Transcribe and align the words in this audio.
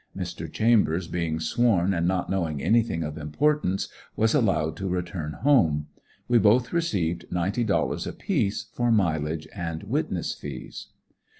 Mr. 0.17 0.51
Chambers 0.51 1.07
being 1.07 1.39
sworn 1.39 1.93
and 1.93 2.07
not 2.07 2.27
knowing 2.27 2.59
anything 2.59 3.03
of 3.03 3.19
importance, 3.19 3.87
was 4.15 4.33
allowed 4.33 4.75
to 4.75 4.87
return 4.87 5.33
home. 5.33 5.89
We 6.27 6.39
both 6.39 6.73
received 6.73 7.25
ninety 7.31 7.63
dollars 7.63 8.07
apiece, 8.07 8.63
for 8.73 8.91
mileage 8.91 9.47
and 9.53 9.83
witness 9.83 10.33
fees. 10.33 10.87